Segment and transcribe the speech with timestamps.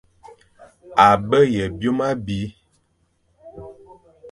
[1.05, 2.39] A be ye byôm abî,